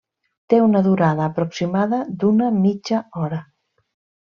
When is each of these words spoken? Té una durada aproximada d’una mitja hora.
Té 0.53 0.59
una 0.67 0.81
durada 0.87 1.27
aproximada 1.33 2.03
d’una 2.25 2.51
mitja 2.67 3.07
hora. 3.27 3.45